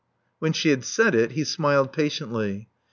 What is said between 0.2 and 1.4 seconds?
When she had said it,